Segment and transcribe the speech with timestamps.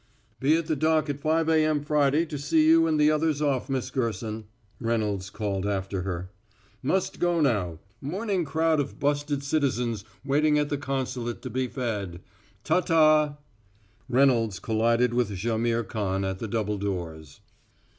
[0.39, 1.83] "Be at the dock at five A.M.
[1.83, 4.45] Friday to see you and the others off, Miss Gerson,"
[4.79, 6.31] Reynolds called after her.
[6.81, 12.19] "Must go now morning crowd of busted citizens waiting at the consulate to be fed.
[12.63, 13.37] Ta ta!"
[14.09, 17.41] Reynolds collided with Jaimihr Khan at the double doors.